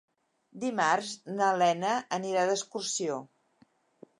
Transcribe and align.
Dimarts 0.61 1.11
na 1.35 1.49
Lena 1.63 1.91
anirà 2.19 2.47
d'excursió. 2.53 3.19